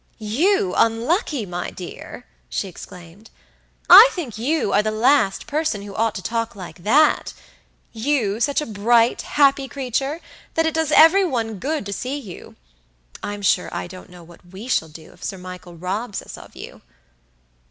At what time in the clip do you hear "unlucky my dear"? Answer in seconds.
0.77-2.25